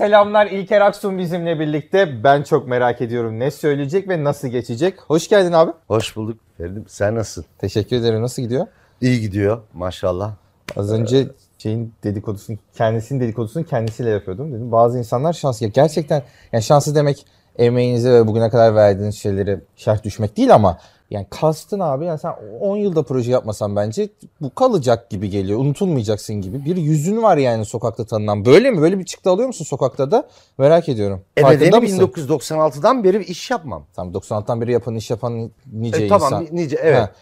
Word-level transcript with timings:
selamlar. 0.00 0.46
İlker 0.46 0.80
Aksun 0.80 1.18
bizimle 1.18 1.60
birlikte. 1.60 2.24
Ben 2.24 2.42
çok 2.42 2.68
merak 2.68 3.00
ediyorum 3.00 3.38
ne 3.38 3.50
söyleyecek 3.50 4.08
ve 4.08 4.24
nasıl 4.24 4.48
geçecek. 4.48 5.00
Hoş 5.00 5.28
geldin 5.28 5.52
abi. 5.52 5.72
Hoş 5.88 6.16
bulduk 6.16 6.40
Feridim. 6.58 6.84
Sen 6.88 7.14
nasılsın? 7.14 7.44
Teşekkür 7.58 7.96
ederim. 7.96 8.22
Nasıl 8.22 8.42
gidiyor? 8.42 8.66
İyi 9.00 9.20
gidiyor 9.20 9.62
maşallah. 9.74 10.34
Az 10.76 10.92
önce 10.92 11.28
şeyin 11.58 11.94
dedikodusunu, 12.04 12.56
kendisinin 12.74 13.20
dedikodusunu 13.20 13.64
kendisiyle 13.64 14.10
yapıyordum 14.10 14.52
dedim. 14.52 14.72
Bazı 14.72 14.98
insanlar 14.98 15.32
şans. 15.32 15.62
Ya 15.62 15.68
gerçekten 15.68 16.22
yani 16.52 16.62
şanslı 16.62 16.94
demek 16.94 17.26
emeğinize 17.58 18.12
ve 18.12 18.26
bugüne 18.26 18.50
kadar 18.50 18.74
verdiğiniz 18.74 19.18
şeyleri 19.18 19.60
şerh 19.76 20.02
düşmek 20.04 20.36
değil 20.36 20.54
ama 20.54 20.78
yani 21.10 21.26
kastın 21.30 21.80
abi 21.80 22.04
yani 22.04 22.18
sen 22.18 22.34
10 22.60 22.76
yılda 22.76 23.02
proje 23.02 23.32
yapmasan 23.32 23.76
bence 23.76 24.08
bu 24.40 24.54
kalacak 24.54 25.10
gibi 25.10 25.30
geliyor. 25.30 25.58
Unutulmayacaksın 25.58 26.34
gibi. 26.40 26.64
Bir 26.64 26.76
yüzün 26.76 27.22
var 27.22 27.36
yani 27.36 27.64
sokakta 27.64 28.04
tanınan. 28.04 28.44
Böyle 28.44 28.70
mi? 28.70 28.80
Böyle 28.80 28.98
bir 28.98 29.04
çıktı 29.04 29.30
alıyor 29.30 29.46
musun 29.48 29.64
sokakta 29.64 30.10
da? 30.10 30.28
Merak 30.58 30.88
ediyorum. 30.88 31.20
E 31.36 31.42
mısın? 31.42 32.00
1996'dan 32.00 33.04
beri 33.04 33.24
iş 33.24 33.50
yapmam. 33.50 33.86
Tamam 33.94 34.14
96'dan 34.14 34.60
beri 34.60 34.72
yapan 34.72 34.94
iş 34.94 35.10
yapan 35.10 35.50
nice 35.72 35.98
E, 36.02 36.04
insan. 36.04 36.18
tamam 36.18 36.46
nice 36.52 36.76
evet. 36.82 36.98
Ha. 36.98 37.12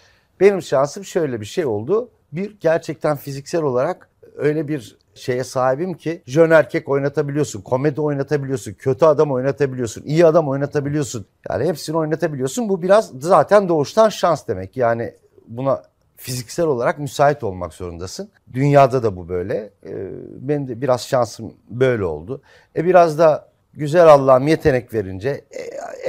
Benim 0.40 0.62
şansım 0.62 1.04
şöyle 1.04 1.40
bir 1.40 1.46
şey 1.46 1.66
oldu. 1.66 2.08
Bir 2.32 2.56
gerçekten 2.60 3.16
fiziksel 3.16 3.62
olarak 3.62 4.08
öyle 4.36 4.68
bir 4.68 4.96
şeye 5.18 5.44
sahibim 5.44 5.94
ki 5.94 6.22
jön 6.26 6.50
erkek 6.50 6.88
oynatabiliyorsun, 6.88 7.60
komedi 7.62 8.00
oynatabiliyorsun, 8.00 8.72
kötü 8.72 9.04
adam 9.04 9.32
oynatabiliyorsun, 9.32 10.02
iyi 10.02 10.26
adam 10.26 10.48
oynatabiliyorsun. 10.48 11.26
Yani 11.50 11.64
hepsini 11.64 11.96
oynatabiliyorsun. 11.96 12.68
Bu 12.68 12.82
biraz 12.82 13.12
zaten 13.20 13.68
doğuştan 13.68 14.08
şans 14.08 14.48
demek. 14.48 14.76
Yani 14.76 15.14
buna 15.48 15.82
fiziksel 16.16 16.66
olarak 16.66 16.98
müsait 16.98 17.44
olmak 17.44 17.74
zorundasın. 17.74 18.28
Dünyada 18.52 19.02
da 19.02 19.16
bu 19.16 19.28
böyle. 19.28 19.70
Ee, 19.86 19.92
benim 20.40 20.68
de 20.68 20.80
biraz 20.80 21.06
şansım 21.06 21.54
böyle 21.70 22.04
oldu. 22.04 22.42
E 22.76 22.84
biraz 22.84 23.18
da 23.18 23.48
güzel 23.74 24.06
Allah'ım 24.06 24.48
yetenek 24.48 24.94
verince 24.94 25.44
e, 25.50 25.60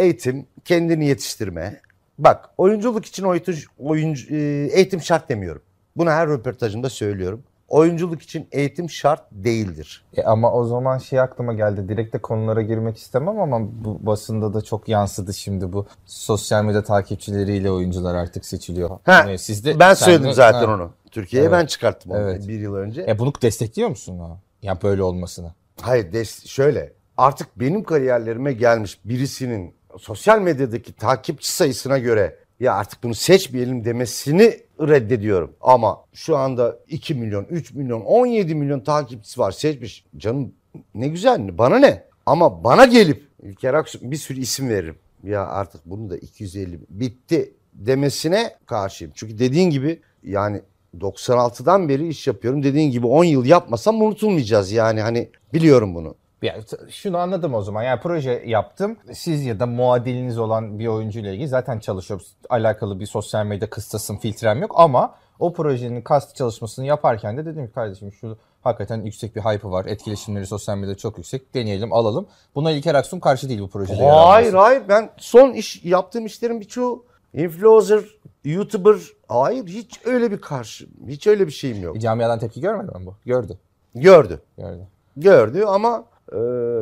eğitim, 0.04 0.46
kendini 0.66 1.06
yetiştirme. 1.08 1.82
Bak 2.18 2.50
oyunculuk 2.58 3.06
için 3.06 3.24
oyuncu, 3.24 3.54
oyuncu, 3.80 4.36
e, 4.36 4.38
eğitim 4.72 5.02
şart 5.02 5.30
demiyorum. 5.30 5.62
Bunu 5.96 6.10
her 6.10 6.30
röportajımda 6.30 6.90
söylüyorum. 6.90 7.44
Oyunculuk 7.70 8.22
için 8.22 8.48
eğitim 8.52 8.90
şart 8.90 9.22
değildir. 9.32 10.04
E 10.18 10.24
ama 10.24 10.54
o 10.54 10.66
zaman 10.66 10.98
şey 10.98 11.20
aklıma 11.20 11.54
geldi. 11.54 11.90
Direkt 11.90 12.14
de 12.14 12.18
konulara 12.18 12.62
girmek 12.62 12.98
istemem 12.98 13.40
ama 13.40 13.60
bu 13.86 14.06
basında 14.06 14.54
da 14.54 14.62
çok 14.62 14.88
yansıdı 14.90 15.34
şimdi 15.34 15.74
bu. 15.74 15.86
Sosyal 16.06 16.64
medya 16.64 16.84
takipçileriyle 16.84 17.72
oyuncular 17.72 18.16
artık 18.16 18.46
seçiliyor. 18.46 18.90
Ha, 18.90 19.00
Yani 19.06 19.40
sizde 19.40 19.80
ben 19.80 19.94
söyledim 19.94 20.30
de- 20.30 20.34
zaten 20.34 20.68
ha. 20.68 20.74
onu. 20.76 20.92
Türkiye'ye 21.12 21.50
Evet. 21.50 21.60
ben 21.62 21.66
çıkarttım 21.66 22.12
onu 22.12 22.20
Evet. 22.20 22.48
bir 22.48 22.60
yıl 22.60 22.76
önce. 22.76 23.06
E 23.08 23.20
bunu 23.20 23.34
destekliyor 23.42 23.90
musun 23.90 24.20
ha? 24.20 24.38
Ya 24.62 24.82
böyle 24.84 25.04
olmasını. 25.04 25.54
Hayır 25.82 26.12
des- 26.14 26.48
şöyle 26.48 26.94
artık 27.18 27.60
benim 27.60 27.84
kariyerlerime 27.84 28.54
gelmiş 28.54 29.00
birisinin 29.06 29.74
sosyal 29.98 30.40
medyadaki 30.42 30.94
takipçi 30.94 31.52
sayısına 31.52 31.98
göre 31.98 32.36
ya 32.60 32.74
artık 32.74 33.04
bunu 33.04 33.16
seçmeyelim 33.16 33.86
demesini 33.86 34.60
reddediyorum. 34.80 35.54
Ama 35.62 36.06
şu 36.14 36.38
anda 36.38 36.80
2 36.88 37.16
milyon, 37.16 37.44
3 37.44 37.74
milyon, 37.74 38.02
17 38.02 38.56
milyon 38.56 38.80
takipçisi 38.80 39.40
var 39.40 39.52
seçmiş. 39.52 40.06
Canım 40.18 40.54
ne 40.96 41.08
güzel 41.08 41.58
bana 41.58 41.80
ne? 41.80 42.04
Ama 42.26 42.64
bana 42.64 42.86
gelip 42.86 43.28
İlker 43.44 43.74
Aksu 43.74 44.00
bir 44.02 44.16
sürü 44.16 44.40
isim 44.40 44.70
veririm. 44.70 44.96
Ya 45.24 45.48
artık 45.48 45.82
bunu 45.86 46.10
da 46.10 46.18
250 46.18 46.80
bitti 46.90 47.54
demesine 47.74 48.56
karşıyım. 48.66 49.14
Çünkü 49.16 49.40
dediğin 49.40 49.70
gibi 49.70 50.02
yani 50.24 50.62
96'dan 50.98 51.90
beri 51.90 52.08
iş 52.08 52.28
yapıyorum. 52.28 52.64
Dediğin 52.64 52.92
gibi 52.92 53.08
10 53.08 53.24
yıl 53.24 53.46
yapmasam 53.46 54.02
unutulmayacağız 54.02 54.72
yani 54.72 55.02
hani 55.02 55.30
biliyorum 55.54 55.96
bunu. 55.96 56.16
Ya 56.42 56.62
t- 56.62 56.78
şunu 56.92 57.18
anladım 57.18 57.54
o 57.54 57.62
zaman. 57.62 57.84
Yani 57.84 58.00
proje 58.04 58.44
yaptım. 58.46 58.98
Siz 59.14 59.46
ya 59.46 59.60
da 59.60 59.66
muadiliniz 59.66 60.38
olan 60.38 60.80
bir 60.80 60.88
oyuncuyla 60.88 61.32
ilgili 61.34 61.48
zaten 61.48 61.80
çalışıyorum. 61.80 62.26
Alakalı 62.50 63.00
bir 63.00 63.06
sosyal 63.06 63.46
medya 63.46 63.70
kıstasım, 63.70 64.18
filtrem 64.18 64.62
yok 64.62 64.72
ama 64.76 65.16
o 65.40 65.54
projenin 65.54 66.02
kast 66.02 66.36
çalışmasını 66.36 66.86
yaparken 66.86 67.38
de 67.38 67.46
dedim 67.46 67.68
ki 67.68 67.74
kardeşim 67.74 68.12
şu 68.12 68.38
hakikaten 68.62 69.02
yüksek 69.02 69.36
bir 69.36 69.42
hype'ı 69.42 69.72
var. 69.72 69.86
Etkileşimleri 69.86 70.46
sosyal 70.46 70.78
medyada 70.78 70.98
çok 70.98 71.18
yüksek. 71.18 71.54
Deneyelim, 71.54 71.94
alalım. 71.94 72.28
Buna 72.56 72.72
İlker 72.72 72.96
Aksun 72.96 73.20
karşı 73.20 73.50
değil 73.50 73.62
bu 73.62 73.70
projede. 73.70 74.10
Hayır 74.10 74.54
hayır 74.54 74.84
ben 74.90 75.10
son 75.18 75.54
iş 75.54 75.86
yaptığım 75.86 76.26
işlerin 76.26 76.62
birçoğu 76.62 77.06
influencer, 77.34 78.02
YouTuber 78.44 78.96
hayır 79.28 79.68
hiç 79.68 80.00
öyle 80.06 80.32
bir 80.32 80.42
karşı 80.42 80.88
hiç 81.08 81.28
öyle 81.28 81.48
bir 81.48 81.52
şeyim 81.52 81.82
yok. 81.84 81.98
E, 81.98 82.00
Camiadan 82.00 82.40
tepki 82.40 82.62
görmedi 82.62 82.98
mi 82.98 83.06
bu? 83.06 83.16
Gördü. 83.26 83.58
Gördü. 83.96 84.42
Gördü. 84.58 84.88
Gördü 85.18 85.64
ama 85.68 86.04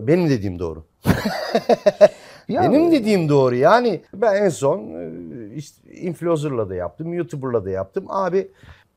benim 0.07 0.29
dediğim 0.29 0.59
doğru. 0.59 0.83
Ya- 2.49 2.61
Benim 2.71 2.91
dediğim 2.91 3.29
doğru. 3.29 3.55
Yani 3.55 4.01
ben 4.13 4.35
en 4.43 4.49
son 4.49 4.79
e, 4.79 5.09
işte 5.55 5.91
influencer'la 5.93 6.69
da 6.69 6.75
yaptım, 6.75 7.13
YouTuber'la 7.13 7.65
da 7.65 7.69
yaptım. 7.69 8.05
Abi 8.09 8.47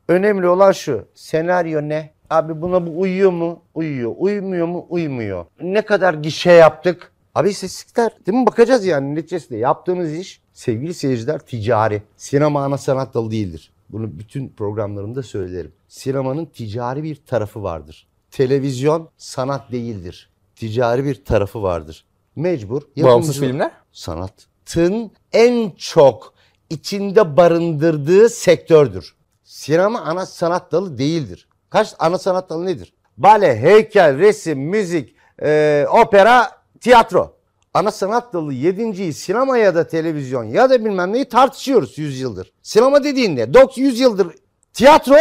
önemli 0.08 0.48
olan 0.48 0.72
şu. 0.72 1.04
Senaryo 1.14 1.80
ne? 1.82 2.10
Abi 2.30 2.62
buna 2.62 2.86
bu 2.86 3.00
uyuyor 3.00 3.30
mu? 3.30 3.62
Uyuyor. 3.74 4.14
Uymuyor 4.18 4.66
mu? 4.66 4.86
Uymuyor. 4.88 5.44
Ne 5.60 5.82
kadar 5.82 6.14
gişe 6.14 6.52
yaptık? 6.52 7.12
Abi 7.34 7.48
istatistikler. 7.50 8.12
Değil 8.26 8.38
mi? 8.38 8.46
Bakacağız 8.46 8.84
yani 8.86 9.14
neticesinde. 9.14 9.58
Yaptığımız 9.58 10.12
iş 10.14 10.40
sevgili 10.52 10.94
seyirciler 10.94 11.38
ticari. 11.38 12.02
Sinema 12.16 12.64
ana 12.64 12.78
sanat 12.78 13.14
dalı 13.14 13.30
değildir. 13.30 13.72
Bunu 13.88 14.18
bütün 14.18 14.48
programlarımda 14.48 15.22
söylerim. 15.22 15.72
Sinemanın 15.88 16.44
ticari 16.44 17.02
bir 17.02 17.16
tarafı 17.26 17.62
vardır. 17.62 18.06
Televizyon 18.30 19.08
sanat 19.16 19.72
değildir. 19.72 20.29
Ticari 20.64 21.04
bir 21.04 21.24
tarafı 21.24 21.62
vardır. 21.62 22.04
Mecbur. 22.36 22.82
Bağımsız 22.96 23.40
filmler? 23.40 23.70
sanatın 23.92 25.10
en 25.32 25.70
çok 25.70 26.34
içinde 26.70 27.36
barındırdığı 27.36 28.28
sektördür. 28.28 29.14
Sinema 29.44 30.00
ana 30.00 30.26
sanat 30.26 30.72
dalı 30.72 30.98
değildir. 30.98 31.48
Kaç 31.70 31.94
ana 31.98 32.18
sanat 32.18 32.50
dalı 32.50 32.66
nedir? 32.66 32.92
Bale, 33.16 33.56
heykel, 33.60 34.18
resim, 34.18 34.58
müzik, 34.60 35.14
e, 35.42 35.86
opera, 36.02 36.50
tiyatro. 36.80 37.36
Ana 37.74 37.90
sanat 37.90 38.32
dalı 38.32 38.52
yedinciyi 38.52 39.12
sinema 39.12 39.58
ya 39.58 39.74
da 39.74 39.86
televizyon 39.86 40.44
ya 40.44 40.70
da 40.70 40.84
bilmem 40.84 41.12
neyi 41.12 41.24
tartışıyoruz 41.24 41.98
100 41.98 42.20
yıldır. 42.20 42.52
Sinema 42.62 43.04
dediğin 43.04 43.36
ne? 43.36 43.54
900 43.54 44.00
yıldır. 44.00 44.26
Tiyatro 44.72 45.16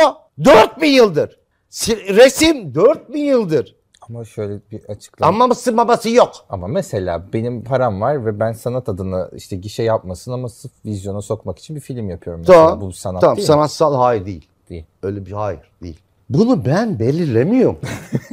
4000 0.45 0.87
yıldır. 0.87 1.39
Si- 1.69 2.15
Resim 2.15 2.75
4000 2.75 3.23
yıldır. 3.23 3.78
Ama 4.09 4.25
şöyle 4.25 4.59
bir 4.71 4.81
açıklama. 4.83 5.35
Ama 5.35 5.47
mısır 5.47 5.77
babası 5.77 6.09
yok. 6.09 6.31
Ama 6.49 6.67
mesela 6.67 7.23
benim 7.33 7.63
param 7.63 8.01
var 8.01 8.25
ve 8.25 8.39
ben 8.39 8.51
sanat 8.51 8.89
adına 8.89 9.29
işte 9.35 9.55
gişe 9.55 9.83
yapmasın 9.83 10.31
ama 10.31 10.49
sırf 10.49 10.71
vizyona 10.85 11.21
sokmak 11.21 11.59
için 11.59 11.75
bir 11.75 11.81
film 11.81 12.09
yapıyorum. 12.09 12.41
Mesela. 12.41 12.65
Tamam. 12.65 12.81
Bu 12.81 12.91
sanat 12.93 13.21
tamam, 13.21 13.37
değil 13.37 13.47
mi? 13.47 13.47
sanatsal 13.47 13.95
hayır 13.95 14.25
değil. 14.25 14.47
Değil. 14.69 14.85
Öyle 15.03 15.25
bir 15.25 15.31
hayır 15.31 15.59
değil. 15.83 15.99
Bunu 16.29 16.65
ben 16.65 16.99
belirlemiyorum. 16.99 17.79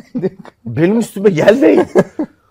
benim 0.64 0.98
üstüme 0.98 1.30
gelmeyin. 1.30 1.86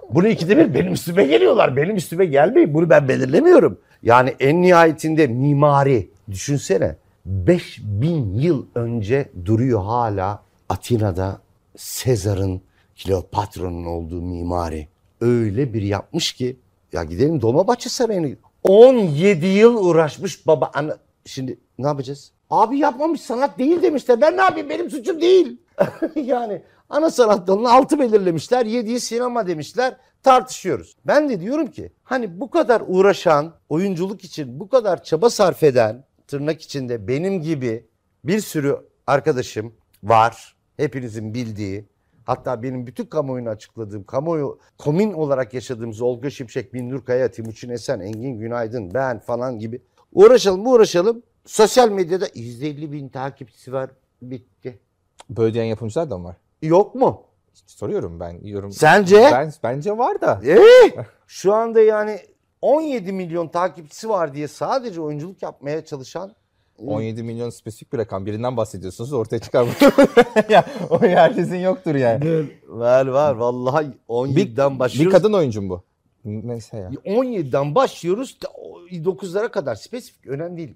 Bunu 0.09 0.27
ikide 0.27 0.57
bir 0.57 0.73
benim 0.73 0.93
üstüme 0.93 1.25
geliyorlar. 1.25 1.75
Benim 1.75 1.95
üstüme 1.95 2.25
gelmeyin. 2.25 2.73
Bunu 2.73 2.89
ben 2.89 3.07
belirlemiyorum. 3.07 3.79
Yani 4.03 4.35
en 4.39 4.61
nihayetinde 4.61 5.27
mimari 5.27 6.09
düşünsene. 6.31 6.95
5000 7.25 8.33
yıl 8.33 8.65
önce 8.75 9.29
duruyor 9.45 9.83
hala 9.83 10.43
Atina'da 10.69 11.39
Sezar'ın 11.77 12.61
Kleopatra'nın 13.03 13.85
olduğu 13.85 14.21
mimari. 14.21 14.87
Öyle 15.21 15.73
bir 15.73 15.81
yapmış 15.81 16.33
ki 16.33 16.59
ya 16.93 17.03
gidelim 17.03 17.41
Dolmabahçe 17.41 17.89
Sarayı'na. 17.89 18.27
17 18.63 19.45
yıl 19.45 19.85
uğraşmış 19.85 20.47
baba. 20.47 20.71
Ana, 20.73 20.97
şimdi 21.25 21.59
ne 21.77 21.87
yapacağız? 21.87 22.31
Abi 22.49 22.77
yapmamış 22.77 23.21
sanat 23.21 23.59
değil 23.59 23.81
demişler. 23.81 24.21
Ben 24.21 24.37
ne 24.37 24.41
yapayım 24.41 24.69
benim 24.69 24.89
suçum 24.89 25.21
değil. 25.21 25.57
yani 26.15 26.61
ana 26.89 27.09
sanat 27.09 27.47
dalını 27.47 27.71
altı 27.71 27.99
belirlemişler. 27.99 28.65
Yediği 28.65 28.99
sinema 28.99 29.47
demişler. 29.47 29.97
Tartışıyoruz. 30.23 30.95
Ben 31.05 31.29
de 31.29 31.39
diyorum 31.39 31.67
ki 31.67 31.91
hani 32.03 32.39
bu 32.39 32.49
kadar 32.49 32.83
uğraşan 32.87 33.53
oyunculuk 33.69 34.23
için 34.23 34.59
bu 34.59 34.69
kadar 34.69 35.03
çaba 35.03 35.29
sarf 35.29 35.63
eden 35.63 36.03
tırnak 36.27 36.61
içinde 36.61 37.07
benim 37.07 37.41
gibi 37.41 37.85
bir 38.23 38.39
sürü 38.39 38.77
arkadaşım 39.07 39.73
var. 40.03 40.55
Hepinizin 40.77 41.33
bildiği. 41.33 41.85
Hatta 42.25 42.63
benim 42.63 42.87
bütün 42.87 43.05
kamuoyunu 43.05 43.49
açıkladığım, 43.49 44.03
kamuoyu 44.03 44.59
komün 44.77 45.13
olarak 45.13 45.53
yaşadığımız 45.53 46.01
Olga 46.01 46.29
Şimşek, 46.29 46.73
Binur 46.73 47.05
Kaya, 47.05 47.31
Timuçin 47.31 47.69
Esen, 47.69 47.99
Engin 47.99 48.39
Günaydın, 48.39 48.93
ben 48.93 49.19
falan 49.19 49.59
gibi 49.59 49.81
uğraşalım 50.13 50.67
uğraşalım. 50.67 51.23
Sosyal 51.45 51.89
medyada 51.89 52.27
150 52.35 52.91
bin 52.91 53.09
takipçisi 53.09 53.73
var. 53.73 53.89
Bitti. 54.21 54.79
Böyle 55.29 55.53
diyen 55.53 55.65
yapımcılar 55.65 56.09
da 56.09 56.17
mı 56.17 56.23
var? 56.23 56.35
Yok 56.61 56.95
mu? 56.95 57.23
Soruyorum 57.65 58.19
ben. 58.19 58.39
Yorum. 58.43 58.71
Sence? 58.71 59.29
Ben, 59.31 59.53
bence 59.63 59.97
var 59.97 60.21
da. 60.21 60.41
Ee, 60.45 60.59
şu 61.27 61.53
anda 61.53 61.81
yani 61.81 62.19
17 62.61 63.11
milyon 63.11 63.47
takipçisi 63.47 64.09
var 64.09 64.33
diye 64.33 64.47
sadece 64.47 65.01
oyunculuk 65.01 65.41
yapmaya 65.41 65.85
çalışan 65.85 66.35
17 66.77 67.23
milyon 67.23 67.49
spesifik 67.49 67.93
bir 67.93 67.97
rakam. 67.97 68.25
Birinden 68.25 68.57
bahsediyorsunuz 68.57 69.13
ortaya 69.13 69.39
çıkar. 69.39 69.67
ya, 70.49 70.65
o 70.89 71.01
herkesin 71.01 71.57
yoktur 71.57 71.95
yani. 71.95 72.45
Var 72.67 73.07
var 73.07 73.35
vallahi 73.35 73.87
17'den 74.09 74.73
Bir 74.75 74.79
başlıyoruz. 74.79 75.13
kadın 75.13 75.33
oyuncu 75.33 75.61
mu 75.61 75.69
bu? 75.69 75.83
Neyse 76.25 76.77
ya. 76.77 76.89
17'den 76.89 77.75
başlıyoruz 77.75 78.37
9'lara 78.91 79.51
kadar 79.51 79.75
spesifik 79.75 80.27
önemli 80.27 80.57
değil. 80.57 80.73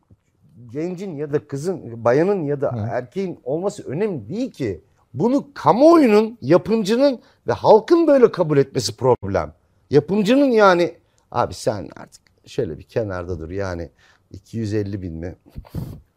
Gencin 0.72 1.16
ya 1.16 1.34
da 1.34 1.48
kızın, 1.48 2.04
bayanın 2.04 2.44
ya 2.44 2.62
da 2.62 2.74
Hı. 2.74 2.88
erkeğin 2.92 3.40
olması 3.44 3.84
önemli 3.84 4.30
değil 4.30 4.52
ki. 4.52 4.82
Bunu 5.14 5.48
kamuoyunun, 5.54 6.38
yapımcının 6.42 7.20
ve 7.48 7.52
halkın 7.54 8.08
böyle 8.08 8.32
kabul 8.32 8.58
etmesi 8.58 8.98
problem. 8.98 9.54
Yapımcının 9.90 10.52
yani 10.52 10.96
abi 11.32 11.54
sen 11.54 11.90
artık 11.96 12.22
şöyle 12.46 12.78
bir 12.78 12.84
kenarda 12.84 13.40
dur 13.40 13.50
yani 13.50 13.90
250 14.32 15.02
bin 15.02 15.14
mi? 15.14 15.36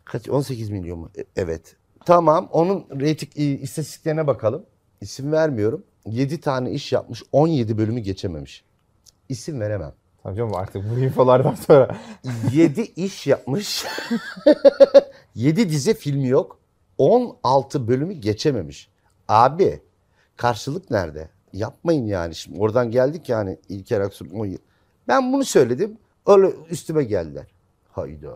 Kaç? 0.04 0.28
18 0.28 0.70
milyon 0.70 0.98
mu? 0.98 1.10
E- 1.18 1.24
Evet. 1.36 1.76
Tamam 2.06 2.48
onun 2.52 2.86
reyting 3.00 3.62
istatistiklerine 3.62 4.26
bakalım. 4.26 4.66
İsim 5.00 5.32
vermiyorum. 5.32 5.84
7 6.06 6.40
tane 6.40 6.70
iş 6.72 6.92
yapmış 6.92 7.22
17 7.32 7.78
bölümü 7.78 8.00
geçememiş. 8.00 8.64
İsim 9.28 9.60
veremem. 9.60 9.92
Tamam 10.22 10.36
canım 10.36 10.54
artık 10.56 10.90
bu 10.90 10.98
infolardan 11.00 11.54
sonra. 11.54 11.96
7 12.52 12.82
iş 12.82 13.26
yapmış. 13.26 13.84
7 15.34 15.68
dizi 15.68 15.94
filmi 15.94 16.28
yok. 16.28 16.58
16 16.98 17.88
bölümü 17.88 18.14
geçememiş. 18.14 18.88
Abi 19.28 19.80
karşılık 20.36 20.90
nerede? 20.90 21.28
Yapmayın 21.52 22.06
yani. 22.06 22.34
Şimdi 22.34 22.58
oradan 22.58 22.90
geldik 22.90 23.28
yani 23.28 23.58
İlker 23.68 24.00
Aksu. 24.00 24.26
Ben 25.08 25.32
bunu 25.32 25.44
söyledim. 25.44 25.98
Öyle 26.26 26.52
üstüme 26.70 27.04
geldiler. 27.04 27.46
Hayda. 27.92 28.32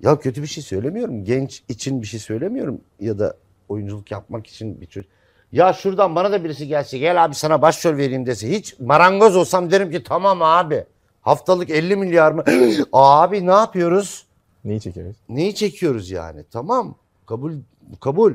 Ya 0.00 0.18
kötü 0.18 0.42
bir 0.42 0.46
şey 0.46 0.62
söylemiyorum. 0.64 1.24
Genç 1.24 1.62
için 1.68 2.02
bir 2.02 2.06
şey 2.06 2.20
söylemiyorum. 2.20 2.80
Ya 3.00 3.18
da 3.18 3.36
oyunculuk 3.68 4.10
yapmak 4.10 4.46
için 4.46 4.80
bir 4.80 4.86
çocuk. 4.86 5.10
Ya 5.52 5.72
şuradan 5.72 6.14
bana 6.14 6.32
da 6.32 6.44
birisi 6.44 6.68
gelse 6.68 6.98
gel 6.98 7.24
abi 7.24 7.34
sana 7.34 7.62
başrol 7.62 7.96
vereyim 7.96 8.26
dese. 8.26 8.50
Hiç 8.50 8.80
marangoz 8.80 9.36
olsam 9.36 9.70
derim 9.70 9.90
ki 9.90 10.02
tamam 10.02 10.42
abi. 10.42 10.84
Haftalık 11.20 11.70
50 11.70 11.96
milyar 11.96 12.32
mı? 12.32 12.44
abi 12.92 13.46
ne 13.46 13.50
yapıyoruz? 13.50 14.26
Neyi 14.64 14.80
çekiyoruz? 14.80 15.16
Neyi 15.28 15.54
çekiyoruz 15.54 16.10
yani? 16.10 16.44
Tamam. 16.50 16.94
Kabul 17.26 17.52
kabul. 18.00 18.34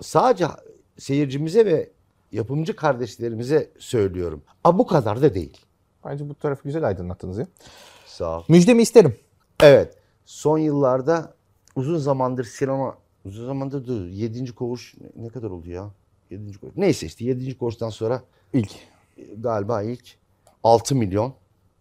Sadece 0.00 0.46
seyircimize 0.98 1.66
ve 1.66 1.90
yapımcı 2.32 2.76
kardeşlerimize 2.76 3.70
söylüyorum. 3.78 4.42
A 4.64 4.78
bu 4.78 4.86
kadar 4.86 5.22
da 5.22 5.34
değil. 5.34 5.58
Bence 6.04 6.28
bu 6.28 6.34
tarafı 6.34 6.62
güzel 6.64 6.84
aydınlattınız 6.84 7.38
ya. 7.38 7.46
Sağ 8.06 8.38
ol. 8.38 8.44
Müjdemi 8.48 8.82
isterim. 8.82 9.16
Evet. 9.62 9.94
Son 10.24 10.58
yıllarda 10.58 11.34
uzun 11.76 11.98
zamandır 11.98 12.44
sinema 12.44 12.96
uzun 13.24 13.46
zamandır 13.46 13.86
dur. 13.86 14.06
7. 14.06 14.54
koğuş 14.54 14.94
ne- 15.16 15.28
kadar 15.28 15.50
oldu 15.50 15.70
ya? 15.70 15.90
7. 16.30 16.58
koğuş. 16.58 16.72
Neyse 16.76 17.06
işte 17.06 17.24
7. 17.24 17.58
koğuştan 17.58 17.90
sonra 17.90 18.22
İlk. 18.52 18.72
e, 19.18 19.22
galiba 19.38 19.82
ilk 19.82 20.04
6 20.64 20.94
milyon 20.96 21.34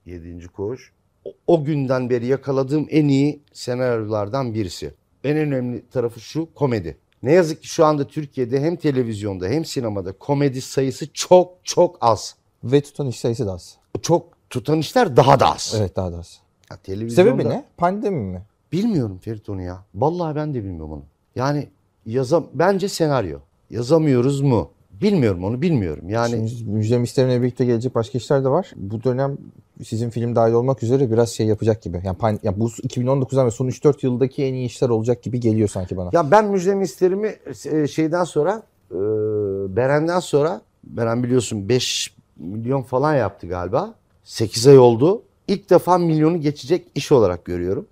7. 0.05 0.47
koğuş. 0.47 0.91
O, 1.25 1.33
o 1.47 1.63
günden 1.63 2.09
beri 2.09 2.25
yakaladığım 2.25 2.87
en 2.89 3.07
iyi 3.07 3.41
senaryolardan 3.53 4.53
birisi. 4.53 4.93
En 5.23 5.37
önemli 5.37 5.89
tarafı 5.89 6.19
şu 6.19 6.53
komedi. 6.55 6.97
Ne 7.23 7.31
yazık 7.33 7.61
ki 7.61 7.67
şu 7.67 7.85
anda 7.85 8.07
Türkiye'de 8.07 8.61
hem 8.61 8.75
televizyonda 8.75 9.47
hem 9.47 9.65
sinemada 9.65 10.11
komedi 10.11 10.61
sayısı 10.61 11.13
çok 11.13 11.53
çok 11.63 11.97
az. 12.01 12.35
Ve 12.63 12.81
tutan 12.81 13.07
iş 13.07 13.19
sayısı 13.19 13.47
da 13.47 13.53
az. 13.53 13.77
Çok 14.01 14.27
tutan 14.49 14.77
işler 14.79 15.17
daha 15.17 15.39
da 15.39 15.51
az. 15.53 15.73
Evet 15.77 15.95
daha 15.95 16.11
da 16.11 16.17
az. 16.17 16.39
Ya 16.71 16.77
televizyonda... 16.77 17.31
Sebebi 17.31 17.49
ne? 17.49 17.65
Pandemi 17.77 18.23
mi? 18.23 18.41
Bilmiyorum 18.71 19.17
Ferit 19.17 19.49
onu 19.49 19.61
ya. 19.61 19.83
Vallahi 19.95 20.35
ben 20.35 20.53
de 20.53 20.63
bilmiyorum 20.63 20.91
onu. 20.91 21.03
Yani 21.35 21.67
yazam 22.05 22.47
bence 22.53 22.89
senaryo. 22.89 23.39
Yazamıyoruz 23.69 24.41
mu? 24.41 24.69
Bilmiyorum 25.01 25.43
onu 25.43 25.61
bilmiyorum. 25.61 26.09
Yani 26.09 26.49
Şimdi 26.49 26.71
müjdemi 26.71 27.03
isterimle 27.03 27.41
birlikte 27.41 27.65
gelecek 27.65 27.95
başka 27.95 28.17
işler 28.17 28.43
de 28.43 28.49
var. 28.49 28.71
Bu 28.75 29.03
dönem 29.03 29.37
sizin 29.83 30.09
film 30.09 30.35
dahil 30.35 30.53
olmak 30.53 30.83
üzere 30.83 31.11
biraz 31.11 31.29
şey 31.29 31.47
yapacak 31.47 31.81
gibi. 31.81 32.01
Yani, 32.03 32.17
pan, 32.17 32.39
ya 32.43 32.59
bu 32.59 32.67
2019'dan 32.67 33.45
ve 33.45 33.51
son 33.51 33.67
3-4 33.67 34.05
yıldaki 34.05 34.43
en 34.43 34.53
iyi 34.53 34.65
işler 34.65 34.89
olacak 34.89 35.23
gibi 35.23 35.39
geliyor 35.39 35.67
sanki 35.67 35.97
bana. 35.97 36.09
ya 36.13 36.31
ben 36.31 36.45
müjdemi 36.45 36.83
isterimi 36.83 37.35
e, 37.71 37.87
şeyden 37.87 38.23
sonra 38.23 38.63
e, 38.91 38.95
Beren'den 39.75 40.19
sonra 40.19 40.61
Beren 40.83 41.23
biliyorsun 41.23 41.69
5 41.69 42.15
milyon 42.37 42.81
falan 42.81 43.15
yaptı 43.15 43.47
galiba. 43.47 43.93
8 44.23 44.67
ay 44.67 44.77
oldu. 44.77 45.21
İlk 45.49 45.69
defa 45.69 45.97
milyonu 45.97 46.41
geçecek 46.41 46.87
iş 46.95 47.11
olarak 47.11 47.45
görüyorum. 47.45 47.87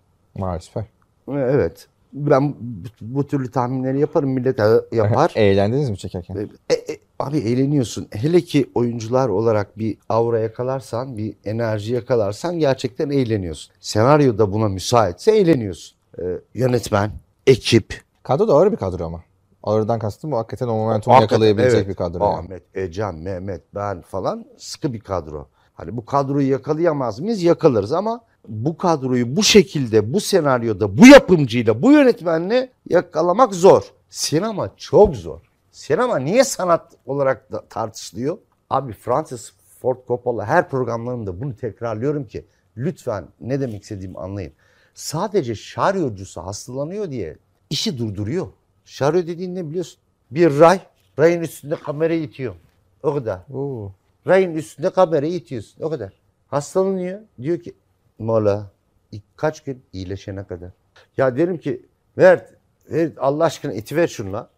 E, 1.28 1.32
Evet. 1.32 1.88
Ben 2.14 2.56
bu, 3.02 3.28
türlü 3.28 3.52
tahminleri 3.52 4.00
yaparım. 4.00 4.30
Millet 4.30 4.60
yapar. 4.92 5.32
Eğlendiniz 5.36 5.90
mi 5.90 5.98
çekerken? 5.98 6.36
E, 6.70 6.74
e, 6.74 6.98
abi 7.20 7.38
eğleniyorsun. 7.38 8.08
Hele 8.12 8.42
ki 8.42 8.70
oyuncular 8.76 9.30
olarak 9.30 9.78
bir 9.78 9.98
aura 10.10 10.40
yakalarsan, 10.40 11.18
bir 11.18 11.36
enerji 11.46 11.94
yakalarsan 11.94 12.60
gerçekten 12.60 13.10
eğleniyorsun. 13.10 13.74
Senaryo 13.80 14.38
da 14.38 14.54
buna 14.54 14.68
müsaitse 14.68 15.32
eğleniyorsun. 15.38 15.98
E, 16.20 16.24
yönetmen, 16.54 17.12
ekip. 17.48 18.02
Kadro 18.24 18.48
da 18.48 18.54
ağır 18.54 18.72
bir 18.72 18.78
kadro 18.78 19.06
ama. 19.06 19.24
Ağırdan 19.64 20.00
kastım 20.00 20.32
bu 20.32 20.38
hakikaten 20.38 20.68
o 20.68 20.76
momentumu 20.76 21.16
Hakikaten, 21.16 21.36
yakalayabilecek 21.36 21.78
evet. 21.78 21.90
bir 21.90 21.96
kadro. 21.96 22.24
yani. 22.24 22.36
Ahmet, 22.36 22.64
Ecem, 22.76 23.22
Mehmet, 23.22 23.62
ben 23.76 24.02
falan 24.02 24.46
sıkı 24.58 24.94
bir 24.94 25.00
kadro. 25.00 25.48
Hani 25.78 25.98
bu 25.98 26.06
kadroyu 26.06 26.50
yakalayamaz 26.50 27.20
mıyız? 27.20 27.44
Yakalarız 27.44 27.92
ama 27.92 28.22
bu 28.48 28.78
kadroyu 28.78 29.36
bu 29.36 29.44
şekilde, 29.44 30.14
bu 30.14 30.20
senaryoda, 30.20 30.98
bu 30.98 31.08
yapımcıyla, 31.08 31.82
bu 31.82 31.92
yönetmenle 31.92 32.72
yakalamak 32.90 33.54
zor. 33.54 33.84
Sinema 34.10 34.72
çok 34.78 35.16
zor. 35.16 35.40
Sinema 35.72 36.20
niye 36.20 36.44
sanat 36.44 36.94
olarak 37.06 37.52
da 37.52 37.66
tartışılıyor? 37.70 38.38
Abi 38.70 38.94
Francis 38.94 39.52
Ford 39.82 39.98
Coppola 40.08 40.46
her 40.46 40.70
programlarında 40.70 41.42
bunu 41.42 41.56
tekrarlıyorum 41.56 42.28
ki 42.28 42.46
lütfen 42.78 43.28
ne 43.42 43.62
demek 43.62 43.84
istediğimi 43.84 44.18
anlayın. 44.20 44.54
Sadece 44.94 45.56
şaryocusu 45.56 46.42
hastalanıyor 46.42 47.12
diye 47.12 47.38
işi 47.70 47.98
durduruyor. 47.98 48.48
Şaryo 48.86 49.28
dediğin 49.28 49.56
ne 49.56 49.70
biliyorsun? 49.70 50.00
Bir 50.32 50.60
ray, 50.60 50.80
rayın 51.20 51.42
üstünde 51.42 51.76
kamerayı 51.76 52.24
itiyor. 52.24 52.56
O 53.04 53.14
kadar. 53.14 53.40
Oo. 53.54 53.92
Rayın 54.28 54.54
üstünde 54.54 54.90
kamerayı 54.90 55.34
itiyorsun. 55.34 55.84
O 55.84 55.90
kadar. 55.90 56.14
Hastalanıyor. 56.48 57.20
Diyor 57.42 57.60
ki 57.60 57.74
mola. 58.20 58.72
Kaç 59.36 59.64
gün? 59.64 59.84
iyileşene 59.94 60.44
kadar. 60.48 60.72
Ya 61.18 61.38
derim 61.38 61.58
ki 61.58 61.86
ver, 62.18 62.46
ver 62.92 63.12
Allah 63.18 63.44
aşkına 63.44 63.74
itiver 63.74 64.08
şunla. 64.08 64.50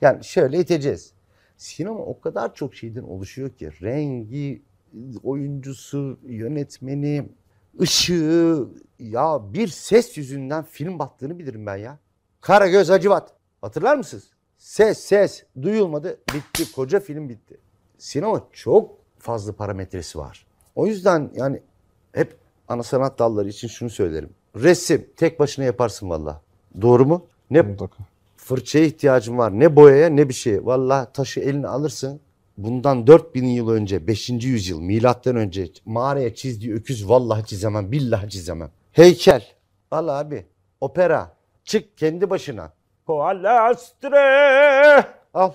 Yani 0.00 0.24
şöyle 0.24 0.58
iteceğiz. 0.58 1.12
Sinema 1.56 1.98
o 1.98 2.20
kadar 2.20 2.54
çok 2.54 2.74
şeyden 2.74 3.02
oluşuyor 3.02 3.50
ki. 3.50 3.70
Rengi, 3.82 4.62
oyuncusu, 5.22 6.18
yönetmeni, 6.26 7.28
ışığı. 7.80 8.68
Ya 8.98 9.40
bir 9.54 9.68
ses 9.68 10.16
yüzünden 10.16 10.64
film 10.64 10.98
battığını 10.98 11.38
bilirim 11.38 11.66
ben 11.66 11.76
ya. 11.76 11.98
Karagöz 12.40 12.88
Hacivat. 12.88 13.32
Hatırlar 13.60 13.96
mısınız? 13.96 14.30
Ses 14.58 14.98
ses 14.98 15.44
duyulmadı 15.62 16.18
bitti. 16.34 16.72
Koca 16.72 17.00
film 17.00 17.28
bitti. 17.28 17.60
Sinema 17.98 18.48
çok 18.52 19.01
fazla 19.22 19.52
parametresi 19.52 20.18
var. 20.18 20.46
O 20.74 20.86
yüzden 20.86 21.30
yani 21.34 21.62
hep 22.12 22.36
ana 22.68 22.82
sanat 22.82 23.18
dalları 23.18 23.48
için 23.48 23.68
şunu 23.68 23.90
söylerim. 23.90 24.30
Resim 24.56 25.08
tek 25.16 25.40
başına 25.40 25.64
yaparsın 25.64 26.10
valla. 26.10 26.40
Doğru 26.80 27.06
mu? 27.06 27.26
Ne 27.50 27.62
Mutlaka. 27.62 28.04
fırçaya 28.36 28.84
ihtiyacın 28.84 29.38
var 29.38 29.60
ne 29.60 29.76
boyaya 29.76 30.08
ne 30.08 30.28
bir 30.28 30.34
şeye. 30.34 30.64
Valla 30.64 31.12
taşı 31.12 31.40
eline 31.40 31.68
alırsın. 31.68 32.20
Bundan 32.58 33.06
4000 33.06 33.44
yıl 33.44 33.68
önce 33.68 34.06
5. 34.06 34.30
yüzyıl 34.30 34.80
milattan 34.80 35.36
önce 35.36 35.68
mağaraya 35.84 36.34
çizdiği 36.34 36.74
öküz 36.74 37.08
vallahi 37.08 37.46
çizemem 37.46 37.92
billahi 37.92 38.30
çizemem. 38.30 38.70
Heykel. 38.92 39.44
Valla 39.92 40.18
abi 40.18 40.46
opera 40.80 41.36
çık 41.64 41.98
kendi 41.98 42.30
başına. 42.30 42.72
Koalastre. 43.06 45.06
Al. 45.34 45.52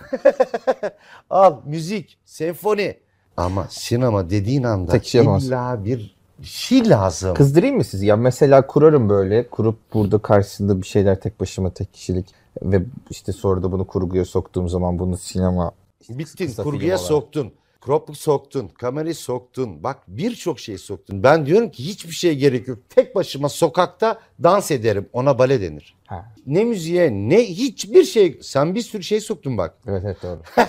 Al 1.30 1.60
müzik, 1.66 2.18
senfoni. 2.24 2.96
Ama 3.36 3.66
sinema 3.70 4.30
dediğin 4.30 4.62
anda 4.62 4.92
Tek 4.92 5.04
şey 5.06 5.18
yapamazsın. 5.18 5.48
illa 5.48 5.84
bir 5.84 6.16
şey 6.42 6.88
lazım. 6.88 7.34
Kızdırayım 7.34 7.76
mı 7.76 7.84
sizi? 7.84 8.06
Ya 8.06 8.16
mesela 8.16 8.66
kurarım 8.66 9.08
böyle. 9.08 9.48
Kurup 9.48 9.78
burada 9.94 10.18
karşısında 10.18 10.82
bir 10.82 10.86
şeyler 10.86 11.20
tek 11.20 11.40
başıma 11.40 11.70
tek 11.70 11.94
kişilik. 11.94 12.26
Ve 12.62 12.82
işte 13.10 13.32
sonra 13.32 13.62
da 13.62 13.72
bunu 13.72 13.86
kurguya 13.86 14.24
soktuğum 14.24 14.68
zaman 14.68 14.98
bunu 14.98 15.16
sinema 15.16 15.72
Bittin, 16.08 16.46
kısa 16.46 16.62
kurguya 16.62 16.80
film 16.80 16.88
olarak. 16.90 17.00
soktun. 17.00 17.52
Cropluk 17.86 18.16
soktun, 18.16 18.68
kamerayı 18.68 19.14
soktun. 19.14 19.82
Bak 19.82 19.98
birçok 20.08 20.60
şey 20.60 20.78
soktun. 20.78 21.22
Ben 21.22 21.46
diyorum 21.46 21.70
ki 21.70 21.84
hiçbir 21.84 22.12
şeye 22.12 22.34
gerek 22.34 22.68
yok. 22.68 22.78
Tek 22.88 23.14
başıma 23.14 23.48
sokakta 23.48 24.20
dans 24.42 24.70
ederim. 24.70 25.08
Ona 25.12 25.38
bale 25.38 25.60
denir. 25.60 25.94
Ha. 26.06 26.24
Ne 26.46 26.64
müziğe 26.64 27.10
ne 27.12 27.44
hiçbir 27.44 28.04
şey. 28.04 28.38
Sen 28.42 28.74
bir 28.74 28.80
sürü 28.82 29.02
şey 29.02 29.20
soktun 29.20 29.58
bak. 29.58 29.74
Evet 29.86 30.02
evet 30.04 30.16
doğru. 30.22 30.40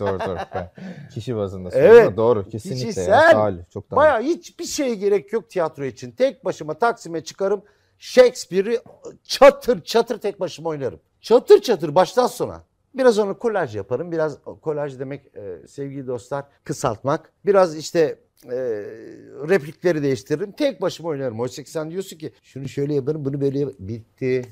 Doğru 0.00 0.20
doğru. 0.20 0.38
Ben 0.54 0.70
kişi 1.14 1.36
bazında 1.36 1.70
Evet. 1.72 2.16
doğru 2.16 2.48
kesinlikle. 2.48 2.86
Kişi 2.88 3.00
ya. 3.00 3.06
sen. 3.06 3.32
Sağ 3.32 3.48
ol, 3.48 3.54
Çok 3.72 3.90
daha 3.90 3.96
Baya 3.96 4.20
hiçbir 4.20 4.64
şeye 4.64 4.94
gerek 4.94 5.32
yok 5.32 5.50
tiyatro 5.50 5.84
için. 5.84 6.10
Tek 6.10 6.44
başıma 6.44 6.74
Taksim'e 6.74 7.24
çıkarım. 7.24 7.62
Shakespeare'i 7.98 8.80
çatır 9.24 9.84
çatır 9.84 10.18
tek 10.18 10.40
başıma 10.40 10.68
oynarım. 10.68 11.00
Çatır 11.20 11.60
çatır 11.60 11.94
baştan 11.94 12.26
sona. 12.26 12.62
Biraz 12.94 13.18
onu 13.18 13.38
kolaj 13.38 13.76
yaparım. 13.76 14.12
Biraz 14.12 14.38
kolaj 14.62 14.98
demek 14.98 15.26
e, 15.36 15.66
sevgili 15.68 16.06
dostlar 16.06 16.44
kısaltmak. 16.64 17.32
Biraz 17.46 17.76
işte 17.76 18.18
e, 18.44 18.56
replikleri 19.48 20.02
değiştiririm. 20.02 20.52
Tek 20.52 20.82
başıma 20.82 21.08
oynarım. 21.08 21.40
Oysa 21.40 21.62
sen 21.66 21.90
diyorsun 21.90 22.16
ki 22.18 22.32
şunu 22.42 22.68
şöyle 22.68 22.94
yaparım 22.94 23.24
bunu 23.24 23.40
böyle 23.40 23.58
yaparım. 23.58 23.78
Bitti. 23.80 24.42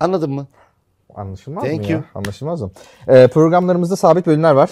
Anladın 0.00 0.30
mı? 0.30 0.46
Anlaşılmaz 1.14 1.64
Thank 1.64 1.80
mı 1.80 1.82
you. 1.82 1.92
ya? 1.92 2.04
Anlaşılmaz 2.14 2.60
mı? 2.60 2.70
Ee, 3.08 3.28
programlarımızda 3.28 3.96
sabit 3.96 4.26
bölümler 4.26 4.52
var. 4.52 4.70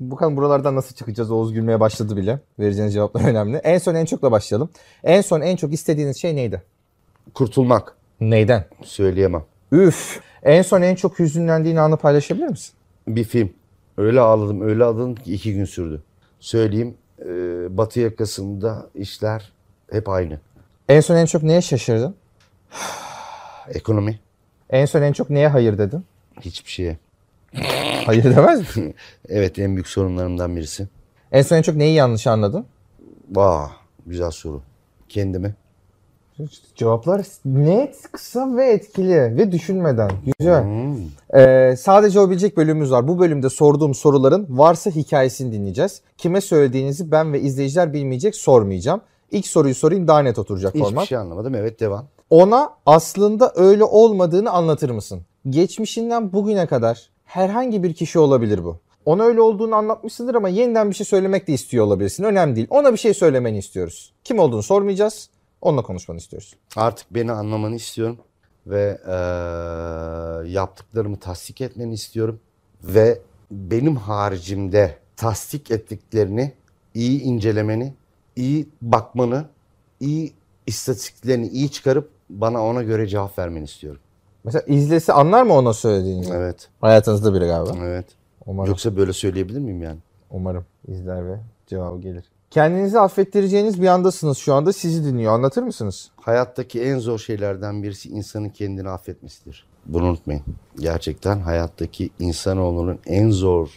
Bakalım 0.00 0.36
buralardan 0.36 0.76
nasıl 0.76 0.94
çıkacağız? 0.94 1.30
Oğuz 1.30 1.52
gülmeye 1.52 1.80
başladı 1.80 2.16
bile. 2.16 2.40
Vereceğiniz 2.58 2.94
cevaplar 2.94 3.28
önemli. 3.28 3.56
En 3.56 3.78
son 3.78 3.94
en 3.94 4.04
çokla 4.04 4.32
başlayalım. 4.32 4.70
En 5.04 5.20
son 5.20 5.40
en 5.40 5.56
çok 5.56 5.72
istediğiniz 5.72 6.16
şey 6.16 6.36
neydi? 6.36 6.62
Kurtulmak. 7.34 7.96
Neyden? 8.20 8.64
Söyleyemem. 8.82 9.44
Üf. 9.72 10.20
En 10.42 10.62
son 10.62 10.82
en 10.82 10.94
çok 10.94 11.18
hüzünlendiğin 11.18 11.76
anı 11.76 11.96
paylaşabilir 11.96 12.46
misin? 12.46 12.74
Bir 13.08 13.24
film. 13.24 13.52
Öyle 13.96 14.20
ağladım, 14.20 14.60
öyle 14.62 14.84
ağladım 14.84 15.14
ki 15.14 15.34
iki 15.34 15.54
gün 15.54 15.64
sürdü. 15.64 16.02
Söyleyeyim, 16.40 16.94
e, 17.20 17.26
batı 17.76 18.00
yakasında 18.00 18.86
işler 18.94 19.52
hep 19.90 20.08
aynı. 20.08 20.40
En 20.88 21.00
son 21.00 21.16
en 21.16 21.26
çok 21.26 21.42
neye 21.42 21.60
şaşırdın? 21.62 22.14
Ekonomi, 23.68 24.20
En 24.70 24.84
son 24.84 25.02
en 25.02 25.12
çok 25.12 25.30
neye 25.30 25.48
hayır 25.48 25.78
dedin? 25.78 26.04
hiçbir 26.40 26.70
şeye. 26.70 26.98
Hayır 28.06 28.24
demez 28.24 28.58
misin? 28.60 28.94
Evet, 29.28 29.58
en 29.58 29.74
büyük 29.76 29.88
sorunlarımdan 29.88 30.56
birisi. 30.56 30.88
en 31.32 31.42
son 31.42 31.56
en 31.56 31.62
çok 31.62 31.76
neyi 31.76 31.94
yanlış 31.94 32.26
anladın? 32.26 32.66
Vah, 33.30 33.70
güzel 34.06 34.30
soru. 34.30 34.62
Kendimi. 35.08 35.54
Cevaplar 36.76 37.26
net, 37.44 37.96
kısa 38.12 38.56
ve 38.56 38.70
etkili 38.72 39.36
ve 39.36 39.52
düşünmeden. 39.52 40.10
Güzel. 40.38 40.64
Ee, 41.34 41.76
sadece 41.76 42.20
o 42.20 42.30
bilecek 42.30 42.56
bölümümüz 42.56 42.90
var. 42.90 43.08
Bu 43.08 43.18
bölümde 43.18 43.48
sorduğum 43.50 43.94
soruların 43.94 44.46
varsa 44.50 44.90
hikayesini 44.90 45.52
dinleyeceğiz. 45.52 46.00
Kime 46.18 46.40
söylediğinizi 46.40 47.10
ben 47.10 47.32
ve 47.32 47.40
izleyiciler 47.40 47.92
bilmeyecek 47.92 48.36
sormayacağım. 48.36 49.00
İlk 49.30 49.46
soruyu 49.46 49.74
sorayım 49.74 50.08
daha 50.08 50.18
net 50.18 50.38
oturacak 50.38 50.74
Hiçbir 50.74 50.84
format. 50.86 51.08
şey 51.08 51.18
anlamadım. 51.18 51.54
Evet, 51.54 51.80
devam. 51.80 52.06
Ona 52.30 52.70
aslında 52.86 53.52
öyle 53.56 53.84
olmadığını 53.84 54.50
anlatır 54.50 54.90
mısın? 54.90 55.20
Geçmişinden 55.50 56.32
bugüne 56.32 56.66
kadar 56.66 57.10
herhangi 57.24 57.82
bir 57.82 57.94
kişi 57.94 58.18
olabilir 58.18 58.64
bu. 58.64 58.76
Ona 59.04 59.22
öyle 59.22 59.40
olduğunu 59.40 59.74
anlatmışsındır 59.74 60.34
ama 60.34 60.48
yeniden 60.48 60.90
bir 60.90 60.94
şey 60.94 61.06
söylemek 61.06 61.48
de 61.48 61.52
istiyor 61.52 61.84
olabilirsin. 61.86 62.24
Önemli 62.24 62.56
değil. 62.56 62.66
Ona 62.70 62.92
bir 62.92 62.98
şey 62.98 63.14
söylemeni 63.14 63.58
istiyoruz. 63.58 64.12
Kim 64.24 64.38
olduğunu 64.38 64.62
sormayacağız. 64.62 65.28
Onunla 65.62 65.82
konuşmanı 65.82 66.18
istiyoruz. 66.18 66.56
Artık 66.76 67.14
beni 67.14 67.32
anlamanı 67.32 67.74
istiyorum. 67.76 68.18
Ve 68.66 68.98
e, 69.06 69.14
yaptıklarımı 70.50 71.16
tasdik 71.16 71.60
etmeni 71.60 71.94
istiyorum. 71.94 72.40
Ve 72.82 73.18
benim 73.50 73.96
haricimde 73.96 74.98
tasdik 75.16 75.70
ettiklerini 75.70 76.52
iyi 76.94 77.20
incelemeni, 77.22 77.94
iyi 78.36 78.68
bakmanı, 78.82 79.44
iyi 80.00 80.32
istatistiklerini 80.66 81.48
iyi 81.48 81.70
çıkarıp 81.70 82.10
bana 82.30 82.64
ona 82.66 82.82
göre 82.82 83.06
cevap 83.06 83.38
vermeni 83.38 83.64
istiyorum. 83.64 84.00
Mesela 84.44 84.64
izlesi 84.66 85.12
anlar 85.12 85.42
mı 85.42 85.52
ona 85.54 85.72
söylediğinizi? 85.72 86.32
Evet, 86.32 86.68
Hayatınızda 86.80 87.34
biri 87.34 87.46
galiba. 87.46 87.76
evet. 87.86 88.06
Umarım. 88.46 88.70
Yoksa 88.70 88.96
böyle 88.96 89.12
söyleyebilir 89.12 89.58
miyim 89.58 89.82
yani? 89.82 89.98
Umarım 90.30 90.64
izler 90.88 91.26
ve 91.28 91.36
cevabı 91.66 92.00
gelir. 92.00 92.24
Kendinizi 92.52 92.98
affettireceğiniz 93.00 93.82
bir 93.82 93.86
andasınız 93.86 94.38
şu 94.38 94.54
anda. 94.54 94.72
Sizi 94.72 95.04
dinliyor. 95.04 95.32
Anlatır 95.32 95.62
mısınız? 95.62 96.10
Hayattaki 96.16 96.82
en 96.82 96.98
zor 96.98 97.18
şeylerden 97.18 97.82
birisi 97.82 98.08
insanın 98.08 98.48
kendini 98.48 98.88
affetmesidir. 98.88 99.66
Bunu 99.86 100.04
unutmayın. 100.04 100.42
Gerçekten 100.78 101.40
hayattaki 101.40 102.10
insanoğlunun 102.18 102.98
en 103.06 103.30
zor 103.30 103.68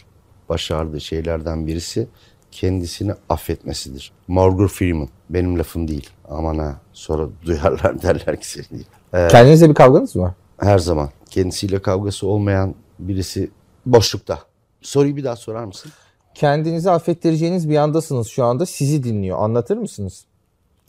başardığı 0.48 1.00
şeylerden 1.00 1.66
birisi 1.66 2.08
kendisini 2.50 3.12
affetmesidir. 3.28 4.12
Morgan 4.28 4.66
Freeman. 4.66 5.08
Benim 5.30 5.58
lafım 5.58 5.88
değil. 5.88 6.10
Aman 6.28 6.58
ha 6.58 6.80
sonra 6.92 7.28
duyarlar 7.44 8.02
derler 8.02 8.40
ki 8.40 8.48
senin 8.50 8.68
değil. 8.70 8.88
Ee, 9.14 9.28
Kendinizle 9.28 9.68
bir 9.68 9.74
kavganız 9.74 10.16
mı 10.16 10.22
var? 10.22 10.32
her 10.60 10.78
zaman 10.78 11.10
kendisiyle 11.30 11.82
kavgası 11.82 12.26
olmayan 12.26 12.74
birisi 12.98 13.50
boşlukta. 13.86 14.38
Soruyu 14.82 15.16
bir 15.16 15.24
daha 15.24 15.36
sorar 15.36 15.64
mısın? 15.64 15.92
Kendinizi 16.36 16.90
affettireceğiniz 16.90 17.68
bir 17.68 17.76
andasınız 17.76 18.26
şu 18.26 18.44
anda. 18.44 18.66
Sizi 18.66 19.02
dinliyor. 19.02 19.38
Anlatır 19.38 19.76
mısınız? 19.76 20.24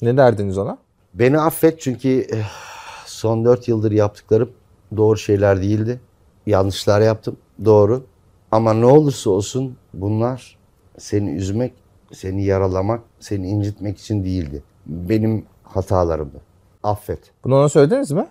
Ne 0.02 0.18
derdiniz 0.18 0.58
ona? 0.58 0.78
Beni 1.14 1.40
affet 1.40 1.82
çünkü 1.82 2.28
eh, 2.32 2.46
son 3.06 3.46
4 3.46 3.68
yıldır 3.68 3.92
yaptıklarım 3.92 4.52
doğru 4.98 5.18
şeyler 5.18 5.62
değildi. 5.62 6.00
Yanlışlar 6.46 7.02
yaptım. 7.02 7.38
Doğru. 7.66 8.04
Ama 8.52 8.74
ne 8.74 8.86
olursa 8.86 9.30
olsun 9.30 9.78
bunlar 9.94 10.58
seni 10.98 11.30
üzmek, 11.30 11.74
seni 12.14 12.44
yaralamak, 12.44 13.02
seni 13.20 13.48
incitmek 13.48 13.98
için 13.98 14.24
değildi. 14.24 14.64
Benim 14.86 15.46
hatalarımdı. 15.64 16.42
Affet. 16.84 17.20
Bunu 17.44 17.56
ona 17.56 17.70
söylediniz 17.70 18.12
mi? 18.12 18.28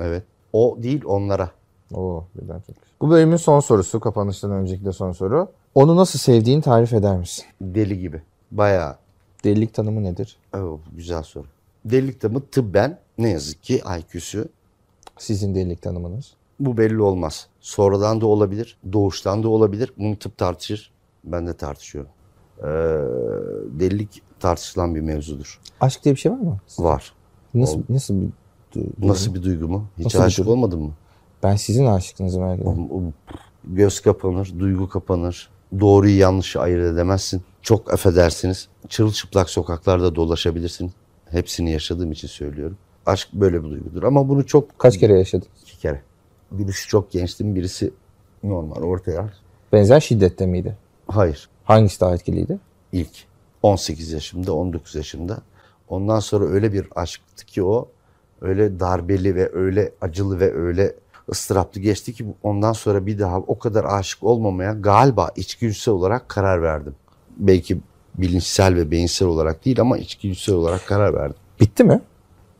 Evet. 0.00 0.22
O 0.52 0.76
değil 0.78 1.02
onlara. 1.06 1.50
Oo, 1.94 2.24
birden 2.34 2.60
çok. 2.60 2.76
Bu 3.00 3.10
bölümün 3.10 3.36
son 3.36 3.60
sorusu. 3.60 4.00
Kapanıştan 4.00 4.50
önceki 4.50 4.84
de 4.84 4.92
son 4.92 5.12
soru. 5.12 5.48
Onu 5.74 5.96
nasıl 5.96 6.18
sevdiğini 6.18 6.62
tarif 6.62 6.92
eder 6.92 7.16
misin? 7.16 7.44
Deli 7.60 7.98
gibi. 7.98 8.22
Bayağı 8.50 8.96
Delilik 9.44 9.74
tanımı 9.74 10.02
nedir? 10.02 10.36
oh, 10.54 10.78
güzel 10.96 11.22
soru. 11.22 11.46
Delilik 11.84 12.22
de 12.22 12.28
mi 12.28 12.40
tıbben 12.50 12.98
ne 13.18 13.30
yazık 13.30 13.62
ki 13.62 13.82
IQ'su 13.98 14.48
Sizin 15.18 15.54
delilik 15.54 15.82
tanımınız. 15.82 16.32
Bu 16.60 16.76
belli 16.76 17.02
olmaz. 17.02 17.46
Sonradan 17.60 18.20
da 18.20 18.26
olabilir, 18.26 18.78
doğuştan 18.92 19.42
da 19.42 19.48
olabilir. 19.48 19.92
Bunu 19.98 20.16
tıp 20.18 20.38
tartışır, 20.38 20.92
ben 21.24 21.46
de 21.46 21.56
tartışıyorum. 21.56 22.10
Ee, 22.58 22.64
delilik 23.80 24.22
tartışılan 24.40 24.94
bir 24.94 25.00
mevzudur. 25.00 25.60
Aşk 25.80 26.04
diye 26.04 26.14
bir 26.14 26.20
şey 26.20 26.32
var 26.32 26.38
mı? 26.38 26.58
Var. 26.78 27.12
Nasıl, 27.54 27.82
nasıl 27.88 28.14
bir 28.20 28.26
du- 28.26 28.30
duygu? 28.74 29.08
Nasıl 29.08 29.34
bir 29.34 29.42
duygu 29.42 29.68
mu? 29.68 29.88
Hiç 29.98 30.04
Nasıl 30.04 30.20
aşık 30.20 30.48
olmadın 30.48 30.82
mı? 30.82 30.92
Ben 31.42 31.56
sizin 31.56 31.86
aşkınızı 31.86 32.40
merak 32.40 32.60
ediyorum. 32.60 33.14
Göz 33.64 34.00
kapanır, 34.00 34.54
duygu 34.58 34.88
kapanır. 34.88 35.50
Doğruyu 35.80 36.18
yanlışı 36.18 36.60
ayırt 36.60 36.92
edemezsin. 36.94 37.42
Çok 37.62 37.92
affedersiniz. 37.92 38.68
Çırılçıplak 38.88 39.50
sokaklarda 39.50 40.14
dolaşabilirsin. 40.14 40.92
Hepsini 41.30 41.70
yaşadığım 41.72 42.12
için 42.12 42.28
söylüyorum. 42.28 42.76
Aşk 43.06 43.28
böyle 43.32 43.64
bir 43.64 43.70
duygudur. 43.70 44.02
Ama 44.02 44.28
bunu 44.28 44.46
çok 44.46 44.78
Kaç 44.78 44.98
kere 44.98 45.18
yaşadın? 45.18 45.46
iki 45.62 45.78
kere. 45.78 46.02
Birisi 46.50 46.88
çok 46.88 47.10
gençtim, 47.10 47.54
birisi 47.54 47.90
normal 48.42 48.82
orta 48.82 49.10
yaş. 49.10 49.30
Benzer 49.72 50.00
şiddette 50.00 50.46
miydi? 50.46 50.76
Hayır. 51.08 51.48
Hangisi 51.64 52.00
daha 52.00 52.14
etkiliydi? 52.14 52.58
ilk 52.92 53.10
18 53.62 54.12
yaşımda, 54.12 54.52
19 54.52 54.94
yaşımda. 54.94 55.38
Ondan 55.88 56.20
sonra 56.20 56.44
öyle 56.44 56.72
bir 56.72 56.86
aşktı 56.96 57.46
ki 57.46 57.62
o 57.62 57.88
öyle 58.40 58.80
darbeli 58.80 59.34
ve 59.34 59.50
öyle 59.52 59.92
acılı 60.00 60.40
ve 60.40 60.54
öyle 60.54 60.94
ıstıraplı 61.30 61.80
geçti 61.80 62.12
ki 62.12 62.26
ondan 62.42 62.72
sonra 62.72 63.06
bir 63.06 63.18
daha 63.18 63.38
o 63.38 63.58
kadar 63.58 63.84
aşık 63.84 64.22
olmamaya 64.24 64.72
galiba 64.72 65.30
içgüdüsel 65.36 65.94
olarak 65.94 66.28
karar 66.28 66.62
verdim. 66.62 66.94
Belki 67.36 67.78
bilinçsel 68.14 68.74
ve 68.74 68.90
beyinsel 68.90 69.28
olarak 69.28 69.64
değil 69.64 69.80
ama 69.80 69.98
içgüdüsel 69.98 70.54
olarak 70.54 70.86
karar 70.86 71.14
verdim. 71.14 71.36
Bitti 71.60 71.84
mi? 71.84 72.00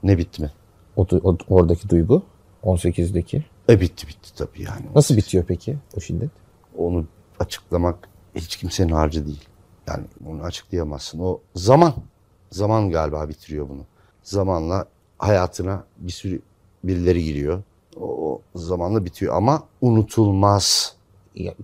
Ne 0.02 0.18
bitti 0.18 0.42
mi? 0.42 0.52
O, 0.96 1.06
o- 1.22 1.36
oradaki 1.48 1.88
duygu 1.88 2.22
18'deki. 2.64 3.44
E 3.68 3.80
bitti 3.80 4.08
bitti 4.08 4.34
tabii 4.36 4.62
yani. 4.62 4.86
Nasıl 4.94 5.16
bitiyor 5.16 5.44
peki 5.44 5.76
o 5.96 6.00
şiddet? 6.00 6.30
Onu 6.78 7.04
açıklamak 7.40 8.08
hiç 8.34 8.56
kimsenin 8.56 8.92
harcı 8.92 9.26
değil. 9.26 9.44
Yani 9.86 10.04
onu 10.26 10.42
açıklayamazsın. 10.42 11.18
O 11.20 11.40
zaman, 11.54 11.94
zaman 12.50 12.90
galiba 12.90 13.28
bitiriyor 13.28 13.68
bunu. 13.68 13.82
Zamanla 14.22 14.86
hayatına 15.18 15.84
bir 15.98 16.12
sürü 16.12 16.40
birileri 16.84 17.24
giriyor. 17.24 17.62
O, 18.00 18.40
o 18.54 18.58
zamanla 18.58 19.04
bitiyor 19.04 19.34
ama 19.34 19.62
unutulmaz. 19.80 20.96
Ya, 21.34 21.54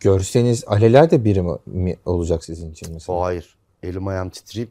görseniz 0.00 0.64
alelade 0.66 1.24
biri 1.24 1.42
mi, 1.42 1.52
mi 1.66 1.96
olacak 2.06 2.44
sizin 2.44 2.72
için 2.72 2.92
mesela? 2.94 3.18
O 3.18 3.22
hayır. 3.22 3.56
Elim 3.82 4.06
ayağım 4.06 4.30
titreyip 4.30 4.70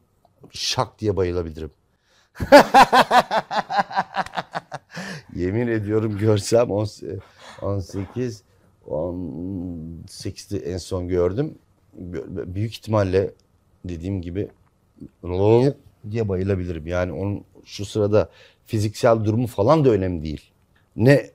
şak 0.51 0.99
diye 0.99 1.15
bayılabilirim. 1.17 1.71
Yemin 5.35 5.67
ediyorum 5.67 6.17
görsem 6.17 6.71
on- 6.71 6.87
18 7.61 8.43
18'de 8.87 10.57
en 10.57 10.77
son 10.77 11.07
gördüm. 11.07 11.55
Büyük 12.53 12.71
ihtimalle 12.71 13.33
dediğim 13.85 14.21
gibi 14.21 14.49
diye 16.11 16.29
bayılabilirim. 16.29 16.87
Yani 16.87 17.11
onun 17.11 17.43
şu 17.65 17.85
sırada 17.85 18.29
fiziksel 18.65 19.25
durumu 19.25 19.47
falan 19.47 19.85
da 19.85 19.89
önemli 19.89 20.23
değil. 20.23 20.51
Ne 20.97 21.29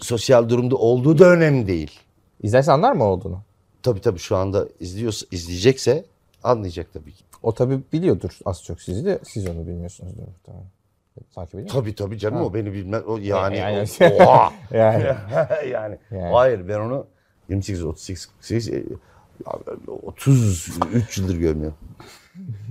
sosyal 0.00 0.48
durumda 0.48 0.76
olduğu 0.76 1.18
da 1.18 1.24
önemli 1.30 1.66
değil. 1.66 2.00
İzlerse 2.42 2.72
anlar 2.72 2.92
mı 2.92 3.04
olduğunu? 3.04 3.42
Tabii 3.82 4.00
tabii 4.00 4.18
şu 4.18 4.36
anda 4.36 4.68
izliyorsa, 4.80 5.26
izleyecekse 5.30 6.04
anlayacak 6.42 6.86
tabii 6.92 7.12
ki. 7.12 7.24
O 7.42 7.54
tabii 7.54 7.80
biliyordur 7.92 8.38
az 8.44 8.64
çok 8.64 8.80
sizi 8.80 9.04
de 9.04 9.18
siz 9.24 9.46
onu 9.48 9.66
bilmiyorsunuzdur 9.66 10.22
muhtemelen. 10.22 10.66
Takip 11.34 11.54
ediyor? 11.54 11.68
Tabii 11.68 11.94
tabii 11.94 12.18
canım 12.18 12.38
Ha. 12.38 12.44
o 12.44 12.54
beni 12.54 12.72
bilmez. 12.72 13.02
O 13.06 13.16
yani 13.16 13.56
Yani- 13.56 13.86
o- 14.00 14.24
oha. 14.24 14.52
Yani. 14.70 15.04
yani. 15.70 15.98
Yani. 16.10 16.32
Hayır 16.32 16.68
ben 16.68 16.78
onu 16.80 17.06
28 17.48 17.84
38 17.84 18.26
48 18.26 18.68
e, 18.68 18.84
33 20.02 21.18
yıldır 21.18 21.36
görmüyorum. 21.36 21.76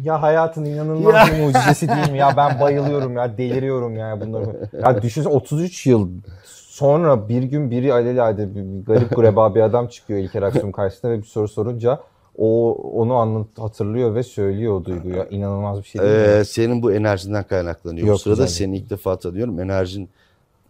Ya 0.04 0.22
hayatın 0.22 0.66
inanılmaz 0.66 1.14
Ya. 1.14 1.36
bir 1.36 1.44
mucizesi 1.44 1.88
değil 1.90 2.12
mi? 2.12 2.18
Ya 2.18 2.34
ben 2.38 2.60
bayılıyorum 2.60 3.16
ya 3.16 3.38
deliriyorum 3.38 3.98
ya 3.98 4.22
bunları. 4.22 4.70
Ya 4.82 5.02
düşünsene 5.02 5.34
33 5.34 5.86
yıl 5.88 6.10
sonra 6.46 7.30
bir 7.30 7.44
gün 7.44 7.72
biri 7.72 7.94
alelade 7.94 8.56
bir, 8.56 8.62
bir 8.80 8.86
garip 8.86 9.16
gureba 9.16 9.56
bir 9.56 9.62
adam 9.62 9.88
çıkıyor 9.88 10.20
İlker 10.20 10.42
Aksu'nun 10.42 10.72
karşısına 10.72 11.12
ve 11.12 11.18
bir 11.18 11.24
soru 11.26 11.48
sorunca 11.48 12.00
o 12.38 12.74
onu 12.74 13.14
anlat, 13.16 13.48
hatırlıyor 13.58 14.16
ve 14.16 14.24
söylüyor 14.24 14.74
o 14.74 14.86
duyguyu. 14.86 15.16
Ya, 15.16 15.26
İnanılmaz 15.26 15.80
bir 15.80 15.84
şey 15.84 16.02
değil 16.02 16.14
mi? 16.14 16.18
Ee, 16.40 16.44
senin 16.46 16.84
bu 16.84 16.94
enerjinden 16.94 17.44
kaynaklanıyor. 17.44 18.08
Yok, 18.08 18.16
bu 18.16 18.20
sırada 18.20 18.44
güzel. 18.44 18.58
seni 18.58 18.78
ilk 18.78 18.90
defa 18.90 19.20
tanıyorum. 19.20 19.60
Enerjin 19.60 20.10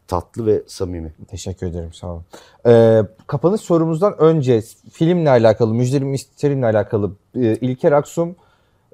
tatlı 0.08 0.46
ve 0.46 0.62
samimi. 0.68 1.14
Teşekkür 1.28 1.68
ederim 1.68 1.94
sağ 1.94 2.08
olun. 2.08 2.24
Ee, 2.66 3.02
kapanış 3.28 3.62
sorumuzdan 3.62 4.16
önce 4.22 4.62
filmle 4.92 5.30
alakalı, 5.30 5.74
Müjdelim 5.74 6.08
Misterim'le 6.08 6.64
alakalı 6.64 7.12
e, 7.36 7.56
İlker 7.56 7.92
Aksum 7.92 8.36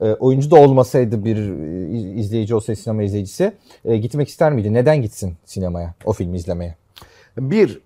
e, 0.02 0.14
oyuncu 0.14 0.52
da 0.52 0.56
olmasaydı 0.56 1.26
bir 1.26 1.38
e, 1.38 2.20
izleyici 2.20 2.56
olsaydı 2.56 2.80
sinema 2.80 3.04
izleyicisi 3.04 3.54
e, 3.86 3.98
gitmek 3.98 4.28
ister 4.28 4.52
miydi? 4.52 4.74
Neden 4.74 5.02
gitsin 5.02 5.36
sinemaya 5.46 5.94
o 6.06 6.14
filmi 6.14 6.38
izlemeye? 6.38 6.76
Bir, 7.38 7.82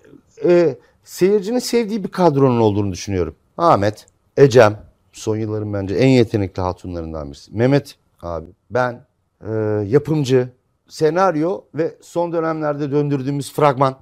e, 0.45 0.75
seyircinin 1.03 1.59
sevdiği 1.59 2.03
bir 2.03 2.09
kadronun 2.09 2.59
olduğunu 2.59 2.91
düşünüyorum. 2.91 3.35
Ahmet, 3.57 4.05
Ecem, 4.37 4.77
son 5.13 5.37
yılların 5.37 5.73
bence 5.73 5.95
en 5.95 6.07
yetenekli 6.07 6.61
hatunlarından 6.61 7.27
birisi. 7.27 7.57
Mehmet 7.57 7.95
abi, 8.21 8.47
ben, 8.69 9.05
e, 9.47 9.51
yapımcı, 9.87 10.49
senaryo 10.87 11.61
ve 11.75 11.95
son 12.01 12.33
dönemlerde 12.33 12.91
döndürdüğümüz 12.91 13.53
fragman, 13.53 13.95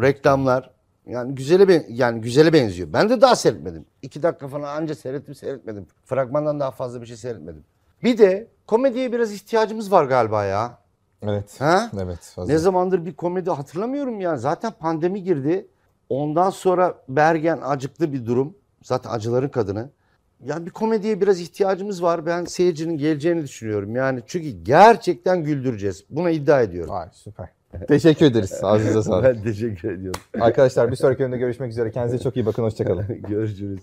reklamlar. 0.00 0.70
Yani 1.06 1.34
güzele 1.34 1.68
ben, 1.68 1.84
yani 1.88 2.20
güzele 2.20 2.52
benziyor. 2.52 2.92
Ben 2.92 3.08
de 3.08 3.20
daha 3.20 3.36
seyretmedim. 3.36 3.86
İki 4.02 4.22
dakika 4.22 4.48
falan 4.48 4.76
anca 4.76 4.94
seyrettim 4.94 5.34
seyretmedim. 5.34 5.86
Fragmandan 6.04 6.60
daha 6.60 6.70
fazla 6.70 7.00
bir 7.00 7.06
şey 7.06 7.16
seyretmedim. 7.16 7.64
Bir 8.02 8.18
de 8.18 8.46
komediye 8.66 9.12
biraz 9.12 9.32
ihtiyacımız 9.32 9.92
var 9.92 10.04
galiba 10.04 10.44
ya. 10.44 10.78
Evet. 11.22 11.60
Ha? 11.60 11.90
Evet. 12.04 12.32
fazla. 12.34 12.52
Ne 12.52 12.58
zamandır 12.58 13.06
bir 13.06 13.14
komedi 13.14 13.50
hatırlamıyorum 13.50 14.20
ya. 14.20 14.36
Zaten 14.36 14.72
pandemi 14.72 15.22
girdi. 15.22 15.66
Ondan 16.08 16.50
sonra 16.50 16.94
Bergen 17.08 17.58
acıklı 17.64 18.12
bir 18.12 18.26
durum. 18.26 18.54
Zaten 18.82 19.10
acıların 19.10 19.48
kadını. 19.48 19.90
Yani 20.44 20.66
bir 20.66 20.70
komediye 20.70 21.20
biraz 21.20 21.40
ihtiyacımız 21.40 22.02
var. 22.02 22.26
Ben 22.26 22.44
seyircinin 22.44 22.98
geleceğini 22.98 23.42
düşünüyorum. 23.42 23.96
Yani 23.96 24.22
çünkü 24.26 24.48
gerçekten 24.48 25.44
güldüreceğiz. 25.44 26.04
Buna 26.10 26.30
iddia 26.30 26.62
ediyorum. 26.62 26.94
Vay 26.94 27.08
süper. 27.12 27.48
Teşekkür 27.88 28.26
ederiz. 28.26 28.60
Ağzınıza 28.62 29.02
sağlık. 29.02 29.24
Ben 29.24 29.42
teşekkür 29.42 29.90
ediyorum. 29.92 30.20
Arkadaşlar 30.40 30.90
bir 30.90 30.96
sonraki 30.96 31.18
bölümde 31.18 31.38
görüşmek 31.38 31.70
üzere. 31.70 31.90
Kendinize 31.90 32.22
çok 32.24 32.36
iyi 32.36 32.46
bakın. 32.46 32.62
Hoşçakalın. 32.62 33.06
Görüşürüz. 33.28 33.80